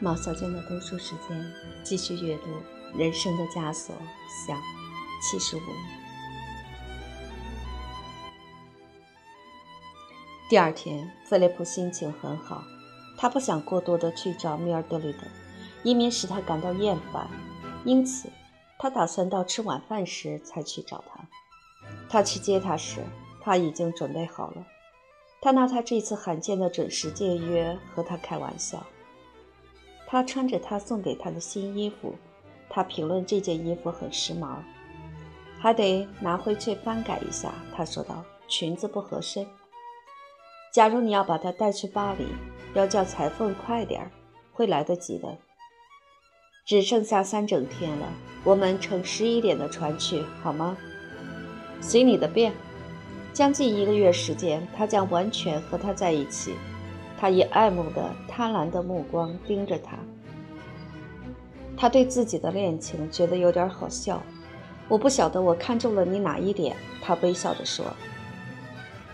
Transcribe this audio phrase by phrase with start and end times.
[0.00, 2.50] 毛小娟的读书时间，继续阅读
[2.98, 3.96] 《人生的枷锁》
[4.46, 4.56] 下
[5.22, 5.60] 七十五。
[10.48, 12.62] 第二天，菲利普心情很好，
[13.18, 15.20] 他不想过多的去找米尔德里德，
[15.84, 17.28] 以免使他感到厌烦，
[17.84, 18.28] 因此
[18.78, 21.20] 他打算到吃晚饭时才去找他。
[22.08, 23.04] 他去接他时，
[23.40, 24.66] 他已经准备好了。
[25.40, 28.84] 他拿他这次罕见的准时借约和他开玩笑。
[30.06, 32.14] 他穿着他送给他的新衣服，
[32.70, 34.56] 他评论这件衣服很时髦，
[35.58, 37.52] 还得拿回去翻改一下。
[37.74, 39.46] 他说道：“裙子不合身。
[40.72, 42.26] 假如你要把它带去巴黎，
[42.74, 44.10] 要叫裁缝快点儿，
[44.52, 45.36] 会来得及的。
[46.64, 48.08] 只剩下三整天了，
[48.42, 50.76] 我们乘十一点的船去，好吗？
[51.80, 52.52] 随你的便。
[53.34, 56.54] 将近一个月时间，他将完全和他在一起。”
[57.18, 59.96] 他以爱慕的、贪婪的目光盯着他。
[61.76, 64.22] 他对自己的恋情觉得有点好笑。
[64.88, 66.76] 我不晓得我看中了你哪一点。
[67.02, 67.84] 他微笑着说：“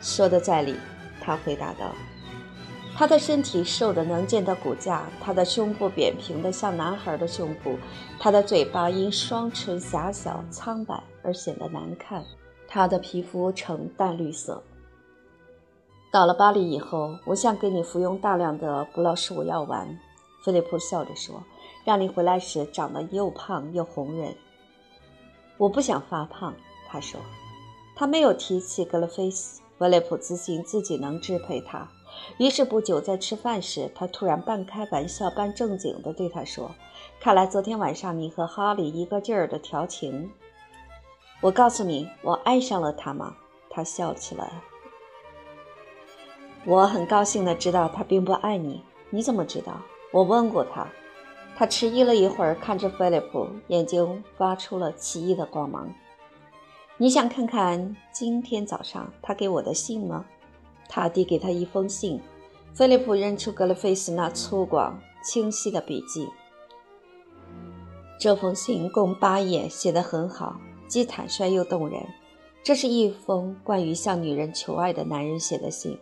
[0.00, 0.74] 说的在理。”
[1.20, 1.94] 他回答道。
[2.98, 7.78] 他的身体瘦得能见到骨架，他的胸部扁平的像男孩的胸部，
[8.18, 12.24] 他的嘴巴因双唇狭小、苍白而显得难看，
[12.66, 14.60] 他的皮肤呈淡绿色。
[16.10, 19.96] 到了巴黎以后，我想给你服用大量的不老十五药丸。”
[20.44, 21.40] 菲利普笑着说
[21.86, 24.34] ，“让你回来时长得又胖又红润。”
[25.56, 26.52] 我不想发胖，
[26.88, 27.20] 他说。
[27.94, 29.60] 他没有提起格勒菲斯。
[29.78, 31.88] 菲利普自信自己能支配他，
[32.38, 36.70] 于是不久在吃饭时，他突然半开玩笑半正经地对他说
[37.20, 40.30] ：“看来昨天晚上你和哈利一个劲儿地调情。
[41.40, 43.36] 我告诉你，我爱上了他吗？”
[43.70, 44.50] 他笑起来。
[46.64, 48.82] 我很高兴的知道他并不爱你。
[49.10, 49.80] 你怎么知道？
[50.10, 50.86] 我问过他。
[51.56, 55.92] 他迟疑了一会儿，看着菲利普，眼睛发出了奇异的光芒。
[56.96, 60.24] 你想看看今天早上他给我的信吗？
[60.88, 62.20] 他递给他一封信。
[62.74, 66.28] 菲利普认出格雷菲斯那粗犷清晰的笔迹。
[68.20, 72.06] 这封信共八页，写得很好，既坦率又动人。
[72.62, 75.98] 这是一封关于向女人求爱的男人写的信。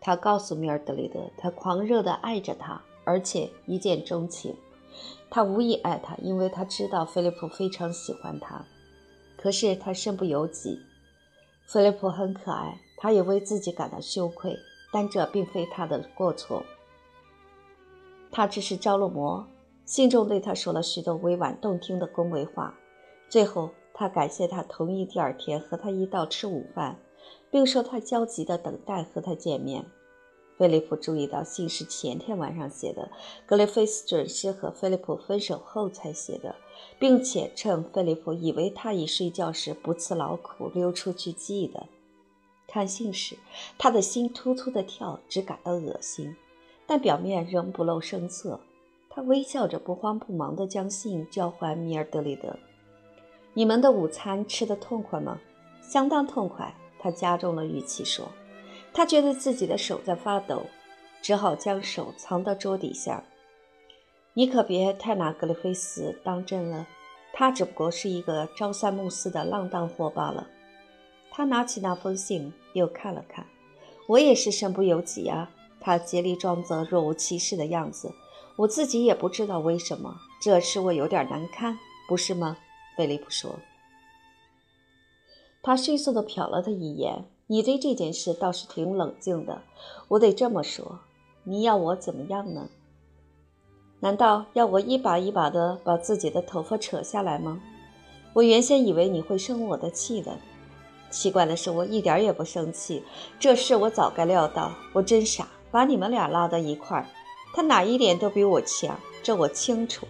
[0.00, 4.54] 他告诉米尔德里德，他狂热地爱着她，而且一见钟情。
[5.30, 8.64] 他无意爱她，因为他知道菲利普非常喜欢她。
[9.36, 10.78] 可是他身不由己。
[11.66, 14.56] 菲利普很可爱，他也为自己感到羞愧，
[14.92, 16.62] 但这并非他的过错。
[18.30, 19.44] 他只是着了魔。
[19.84, 22.78] 信中对他说了许多委婉动听的恭维话。
[23.28, 26.96] 最后，他感谢他同意第二天和他一道吃午饭。
[27.50, 29.84] 并说他焦急地等待和他见面。
[30.56, 33.10] 菲利普注意到信是前天晚上写的，
[33.46, 36.54] 格雷菲斯准时和菲利普分手后才写的，
[36.98, 41.86] 并且趁菲利普以为他已睡觉时不辞劳苦溜出去寄的。
[42.72, 43.36] 看信时，
[43.76, 46.34] 他的心突突地跳，只感到恶心，
[46.86, 48.58] 但表面仍不露声色。
[49.10, 52.56] 他微笑着，不慌不忙地将信交还米尔德里德。
[53.52, 55.38] 你们的午餐吃得痛快吗？
[55.82, 56.74] 相当痛快。
[56.98, 58.26] 他加重了语气说
[58.94, 60.62] ：“他觉得自己的手在发抖，
[61.20, 63.22] 只好将手藏到桌底下。
[64.32, 66.86] 你可别太拿格里菲斯当真了，
[67.34, 70.46] 他只不过是一个朝三暮四的浪荡货罢了。”
[71.34, 73.46] 他拿起那封信又看了看，
[74.06, 75.50] 我也是身不由己啊。
[75.80, 78.12] 他竭力装作若无其事的样子，
[78.56, 81.78] 我自己也不知道为什么，这使我有点难堪，
[82.08, 82.56] 不是吗？
[82.96, 83.56] 菲利普说。
[85.62, 87.24] 他迅速地瞟了他一眼。
[87.48, 89.62] 你对这件事倒是挺冷静的，
[90.08, 91.00] 我得这么说。
[91.44, 92.70] 你要我怎么样呢？
[94.00, 97.60] 难道要我一把一把地把自己的头发扯下来吗？
[98.32, 100.38] 我原先以为你会生我的气的。
[101.12, 103.04] 奇怪的是，我一点也不生气。
[103.38, 104.72] 这事我早该料到。
[104.92, 107.06] 我真傻，把你们俩拉到一块儿。
[107.54, 110.08] 他哪一点都比我强，这我清楚。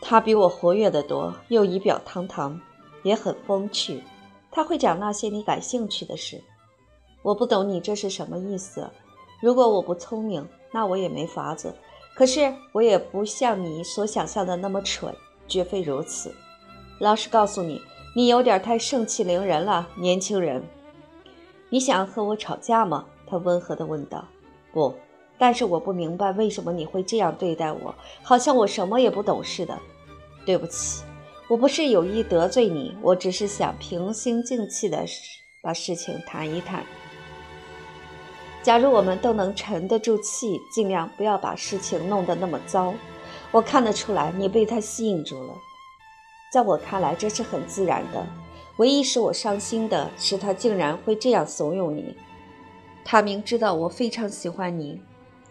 [0.00, 2.60] 他比我活跃得多，又仪表堂堂。
[3.02, 4.02] 也很风趣，
[4.50, 6.42] 他会讲那些你感兴趣的事。
[7.22, 8.90] 我不懂你这是什么意思。
[9.40, 11.74] 如果我不聪明，那我也没法子。
[12.14, 15.14] 可是我也不像你所想象的那么蠢，
[15.48, 16.34] 绝非如此。
[16.98, 17.80] 老实告诉你，
[18.12, 20.60] 你有点太盛气凌人了，年轻人。
[21.68, 23.06] 你想和我吵架吗？
[23.24, 24.24] 他温和地问道。
[24.72, 24.92] 不，
[25.38, 29.78] 但是我不明白为什么你会这样对待我，好像我什么也不懂似的。
[30.44, 31.04] 对不起，
[31.48, 35.04] 我不是有意得罪你，我只是想平心静气的
[35.62, 36.84] 把事情谈一谈。
[38.60, 42.92] 假如我们都能沉得住气，尽量不要把事情弄得那么糟。
[43.52, 45.54] 我看得出来，你被他吸引住了。
[46.50, 48.26] 在我看来，这是很自然的。
[48.78, 52.16] 唯一使我伤心的是，他竟然会这样怂恿你。
[53.04, 55.00] 他明知道我非常喜欢你，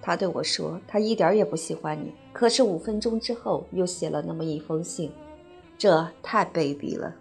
[0.01, 2.13] 他对我说他一点也不喜欢你。
[2.33, 5.09] 可是五分钟之后，又写了那么一封信，
[5.77, 7.15] 这太卑鄙了。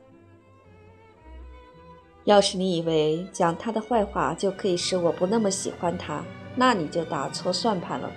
[2.25, 6.25] 要是你以为讲他的坏话就可以使我不那么喜欢他，
[6.57, 8.11] 那你就打错算盘了。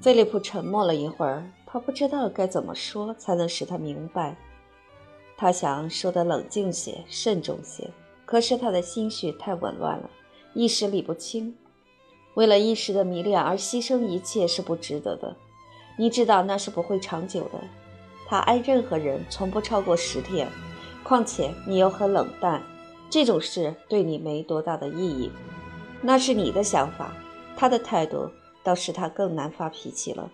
[0.00, 4.36] 菲利普沉默了一会儿，他不知道该怎么说才能使他明白。
[5.38, 7.88] 他想说得冷静些、慎重些，
[8.26, 10.10] 可是他的心绪太紊乱了，
[10.52, 11.56] 一时理不清。
[12.34, 15.36] 为了一时的迷恋而牺牲一切是不值得的，
[15.96, 17.60] 你知道那是不会长久的。
[18.26, 20.48] 他爱任何人从不超过十天，
[21.04, 22.60] 况且你又很冷淡。
[23.08, 25.30] 这种事对你没多大的意义，
[26.02, 27.12] 那是你的想法。
[27.56, 28.28] 他的态度
[28.62, 30.30] 倒使他更难发脾气了。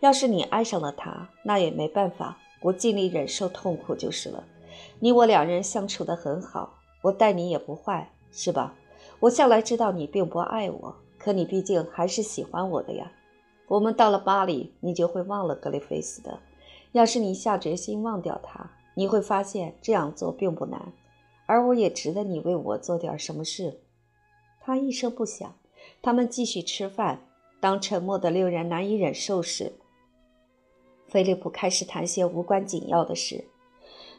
[0.00, 4.44] 要是你爱上了他，那也没办法，我尽力忍受痛苦就是了。
[4.98, 8.74] 你我两人相处得很好，我待你也不坏，是吧？
[9.20, 13.10] 我向来知道你并不爱我，可你毕竟还是喜欢我的呀。
[13.68, 16.38] 我们到了巴黎，你就会忘了格里菲斯的。
[16.92, 20.92] 要是你下决心忘掉他，你会发现这样做并不难。
[21.46, 23.80] 而我也值得你为我做点什么事。
[24.60, 25.54] 他一声不响，
[26.02, 27.20] 他们继续吃饭。
[27.58, 29.72] 当沉默的令人难以忍受时，
[31.16, 33.42] 菲利普开始谈些无关紧要的事。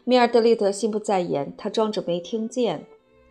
[0.03, 2.83] 米尔德利德心不在焉，他装着没听见。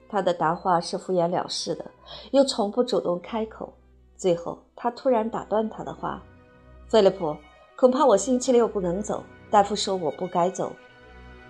[0.08, 1.84] 他的答话是敷衍了事的，
[2.30, 3.72] 又从不主动开口。
[4.16, 6.22] 最后，他突然打断他的话
[6.86, 7.36] ：“菲利普，
[7.74, 9.24] 恐怕我星期六不能走。
[9.50, 10.70] 大夫说我不该走。”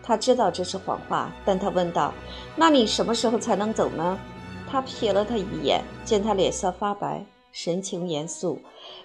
[0.03, 2.15] 他知道这是谎话，但他问道
[2.57, 4.19] ：“那你什么时候才能走呢？”
[4.67, 8.59] 他瞥了他一眼，见他脸色发白，神情严肃，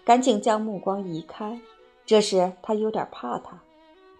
[0.05, 1.59] 赶紧将目光移开。
[2.05, 3.61] 这时他有点怕他。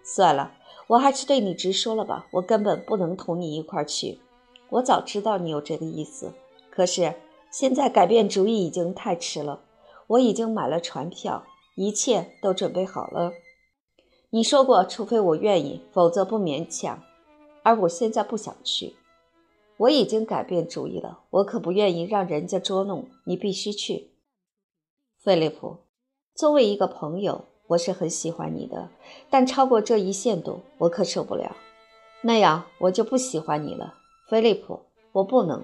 [0.04, 0.52] 算了，
[0.86, 4.18] 我还是对你直说了吧，我根本不能同你一块去。
[4.68, 6.32] 我早知道你有这个意思，
[6.70, 7.14] 可是
[7.50, 9.60] 现在改变主意已经太迟了。
[10.08, 11.44] 我已经买了船票，
[11.76, 13.32] 一切都准备好了。
[14.30, 17.02] 你说过，除非我愿意，否则不勉强。
[17.62, 18.96] 而我现在不想去，
[19.76, 21.20] 我已经改变主意了。
[21.30, 24.10] 我可不愿意让人家捉弄你，必须去。
[25.18, 25.76] 菲利普，
[26.34, 28.88] 作为一个朋友，我是很喜欢你的，
[29.30, 31.56] 但超过这一限度，我可受不了。
[32.22, 33.94] 那样我就不喜欢你了，
[34.28, 34.80] 菲利普。
[35.12, 35.62] 我不能。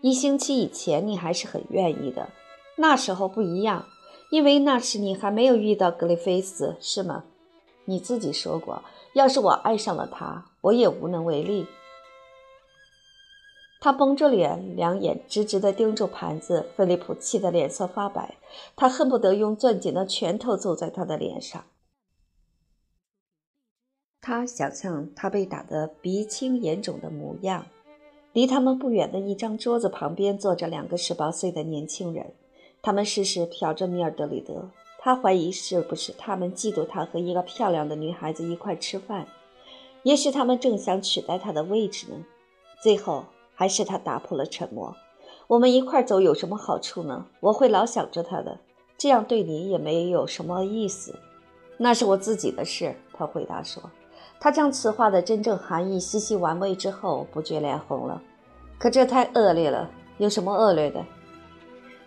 [0.00, 2.28] 一星期以前你还是很愿意的，
[2.76, 3.86] 那时候不一样，
[4.30, 7.24] 因为那时你还没有遇到格雷菲斯，是吗？
[7.84, 8.82] 你自己说过，
[9.14, 11.66] 要是我爱上了他，我也无能为力。
[13.84, 16.70] 他绷着脸，两眼直直地盯着盘子。
[16.76, 18.36] 菲利普气得脸色发白，
[18.76, 21.64] 他恨不得用攥紧的拳头揍在他的脸上。
[24.20, 27.66] 他想象他被打得鼻青眼肿的模样。
[28.32, 32.34] 离他们不远的一张桌子旁边坐着两个十八岁的年轻人，
[32.82, 34.70] 他们时时瞟着米尔德里德。
[35.00, 39.26] 他怀疑是不是他们嫉妒他和一个漂亮的女孩子一块吃饭，
[40.04, 42.24] 也许他们正想取代他的位置呢。
[42.80, 43.24] 最后
[43.62, 44.92] 还是他打破了沉默
[45.46, 47.26] ：“我们一块走有什么好处呢？
[47.38, 48.58] 我会老想着他的，
[48.98, 51.14] 这样对你也没有什么意思。”
[51.78, 53.80] 那是我自己的事，他回答说。
[54.40, 58.20] 他将此话的真正含义细细玩味之后，不觉脸红了。
[58.80, 59.88] 可这太恶劣了。
[60.18, 61.00] 有什么恶劣的？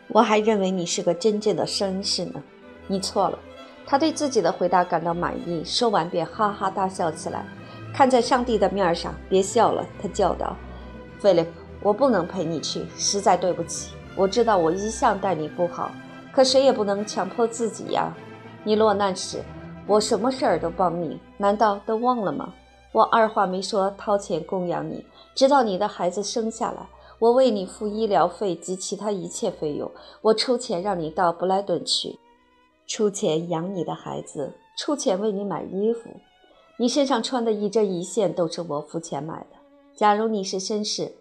[0.10, 2.44] 我还认为你是个真正的绅士呢。
[2.86, 3.40] 你错了，
[3.86, 5.64] 他对自己的回答感到满意。
[5.64, 7.46] 说完便哈哈大笑起来。
[7.94, 10.54] 看在上帝的面上，别笑了，他叫道
[11.20, 11.50] ：“菲利普，
[11.82, 13.94] 我不能陪你去，实在对不起。
[14.16, 15.92] 我知道我一向待你不好，
[16.32, 18.14] 可谁也不能强迫自己呀。
[18.64, 19.44] 你落难时，
[19.86, 22.54] 我什么事儿都帮你，难道都忘了吗？
[22.92, 26.88] 我二话没说，掏钱供养你，直到你的孩子生下来。
[27.20, 29.90] 我为你付医疗费及其他一切费用，
[30.22, 32.20] 我出钱让你到布莱顿去。”
[32.88, 36.10] 出钱养你的孩子，出钱为你买衣服，
[36.78, 39.55] 你身上穿的一针一线都是我付钱买的。
[39.96, 41.14] 假如你是绅士，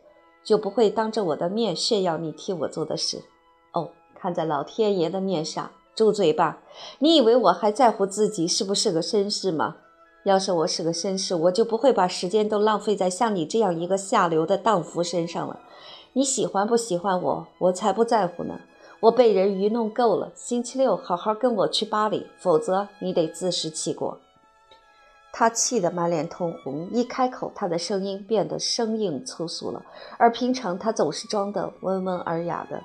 [0.43, 3.23] 就不会当着我的面炫耀你替我做的事。
[3.73, 6.61] 哦，看在老天爷的面上，住嘴吧！
[6.99, 9.77] 你以为我还在乎自己是不是个绅士吗？
[10.25, 15.61] 要是我是个绅士，我就不会把时间都浪费在像你这样一个下流的荡妇身上了。
[16.15, 18.59] 你喜欢不喜欢我，我才不在乎呢。
[19.01, 20.33] 我被人愚弄够了。
[20.35, 24.19] 星期六好好跟我去巴黎，否则你得自食其果。
[25.37, 29.85] 他气得满脸通红，一开口，他的声音变得生硬粗俗了，
[30.17, 32.81] 而平常他总是装得温文尔雅的。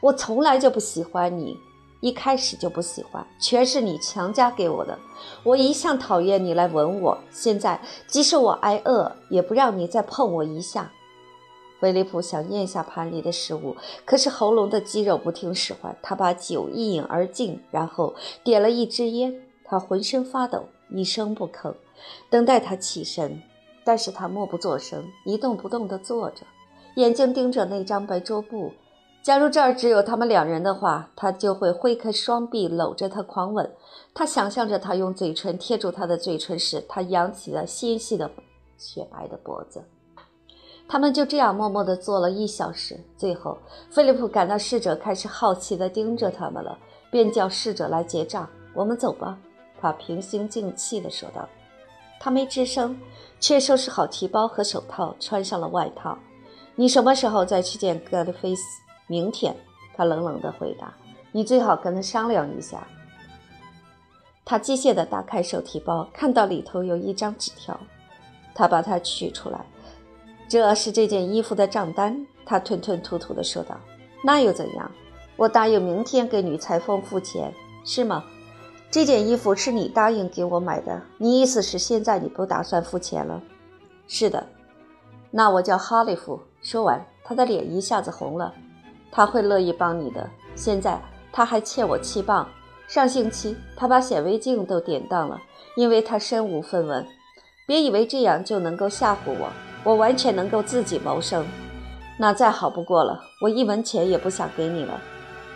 [0.00, 1.56] 我从来就不喜欢你，
[2.00, 4.98] 一开始就不喜欢，全是你强加给我的。
[5.44, 10.90] 我一向讨厌你来吻我，现在即使我挨饿，也不让你再碰我一下。
[11.78, 15.96] 菲利普想咽下盘里的食物，可是喉咙的肌肉不听使唤。
[16.02, 19.32] 他把酒一饮而尽，然后点了一支烟。
[19.64, 21.72] 他浑身发抖，一声不吭。
[22.30, 23.42] 等待他起身，
[23.84, 26.46] 但是他默不作声，一动不动地坐着，
[26.96, 28.72] 眼睛盯着那张白桌布。
[29.22, 33.70] 假如这儿只有他们两人的话，他就会挥开双臂搂着她狂吻。
[34.12, 38.28] 他想象着他用嘴唇贴住她的嘴唇时，他扬起了纤细的
[38.76, 39.84] 雪白的脖子。
[40.88, 42.98] 他们就这样默默地坐了一小时。
[43.16, 43.56] 最后，
[43.90, 46.76] 菲利普感到侍者开始好奇地盯着他们了，
[47.08, 48.50] 便叫侍者来结账。
[48.74, 49.38] 我们走吧，
[49.80, 51.48] 他平心静气地说道。
[52.24, 52.96] 他没吱声，
[53.40, 56.16] 却收拾好提包和手套，穿上了外套。
[56.76, 58.62] 你什么时候再去见格德菲斯？
[59.08, 59.56] 明天。
[59.96, 60.94] 他冷冷地回答。
[61.32, 62.86] 你最好跟他商量一下。
[64.44, 67.76] 他机械地打开手提包，看到里头有一张纸条。
[68.54, 69.66] 他把它取出来。
[70.48, 72.24] 这是这件衣服的账单。
[72.46, 73.76] 他吞吞吐吐地说道。
[74.22, 74.88] 那又怎样？
[75.36, 77.52] 我答应明天给女裁缝付钱，
[77.84, 78.22] 是吗？
[78.92, 83.40] 这件衣服是你答应给我买的，你意思是现在你不打算付钱了？
[84.06, 84.46] 是的，
[85.30, 86.38] 那我叫哈利夫。
[86.60, 88.52] 说完，他的脸一下子红了。
[89.10, 90.28] 他会乐意帮你的。
[90.54, 91.00] 现在
[91.32, 92.46] 他还欠我七磅。
[92.86, 95.40] 上星期他把显微镜都典当了，
[95.74, 97.06] 因为他身无分文。
[97.66, 99.48] 别以为这样就能够吓唬我，
[99.84, 101.46] 我完全能够自己谋生。
[102.18, 105.00] 那再好不过了，我一文钱也不想给你了。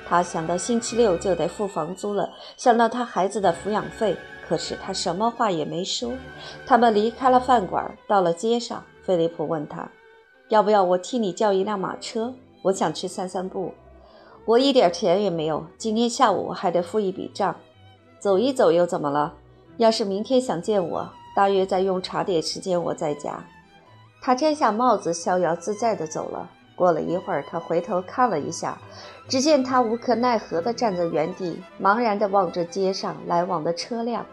[0.08, 4.16] 他想到星期六就得付房租了，想到他孩子的抚养费，
[4.48, 6.12] 可是他什么话也没说。
[6.64, 8.82] 他们离开了饭馆，到了街上。
[9.02, 9.88] 菲利普问他
[10.48, 12.34] ：“要不要我替你叫一辆马车？
[12.62, 13.72] 我想去散散步。
[14.44, 17.54] 我一点钱也没有，今天下午还得付一笔账。
[18.18, 19.34] 走一走又怎么了？
[19.76, 23.44] 要是明天想见我，大约再用茶点时间我在家。”
[24.22, 26.50] 他摘下帽子，逍遥自在地走了。
[26.76, 28.78] 过了一会儿，他回头看了一下，
[29.26, 34.25] 只见他无可奈何地站在原地，茫然地望着街上来往的车辆。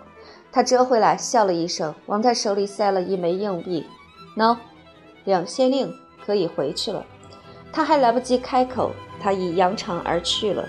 [0.52, 3.88] 他折回来，笑了一声，往他手里塞了一枚硬币。
[4.38, 4.56] 喏，
[5.24, 5.92] 两县令，
[6.24, 7.04] 可以回去了。
[7.72, 10.64] 他还来不及开口，他已扬长而去了。